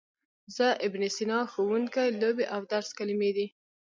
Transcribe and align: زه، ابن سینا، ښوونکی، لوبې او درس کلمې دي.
زه، 0.55 0.67
ابن 0.85 1.01
سینا، 1.15 1.39
ښوونکی، 1.51 2.07
لوبې 2.21 2.45
او 2.53 2.61
درس 2.71 2.89
کلمې 2.97 3.31
دي. 3.37 3.47